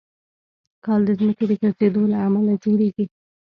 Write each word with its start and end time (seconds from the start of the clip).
کال 0.85 1.01
د 1.07 1.09
ځمکې 1.19 1.45
د 1.47 1.51
ګرځېدو 1.61 2.01
له 2.11 2.17
امله 2.27 2.53
جوړېږي. 2.63 3.05